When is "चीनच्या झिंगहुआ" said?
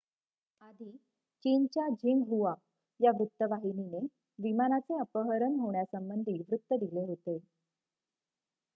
1.45-2.53